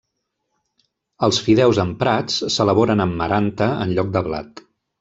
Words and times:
Els 1.27 1.41
fideus 1.49 1.81
emprats 1.83 2.39
s'elaboren 2.55 3.05
amb 3.07 3.17
Maranta 3.23 3.69
en 3.87 3.97
lloc 3.99 4.13
de 4.19 4.29
blat. 4.31 4.69